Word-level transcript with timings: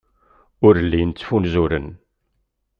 Ur 0.65 0.75
llin 0.87 1.11
ttfunzuren. 1.13 1.87